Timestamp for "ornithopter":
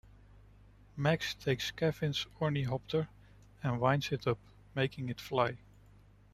2.41-3.07